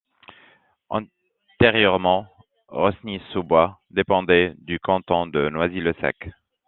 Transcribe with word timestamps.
Antérieurement, 0.89 2.25
Rosny-sous-Bois 2.69 3.79
dépendait 3.91 4.55
du 4.57 4.79
canton 4.79 5.27
de 5.27 5.47
Noisy-le-Sec. 5.49 6.31